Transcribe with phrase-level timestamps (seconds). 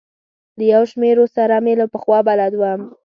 [0.57, 2.81] له یو شمېرو سره مې له پخوا بلد وم.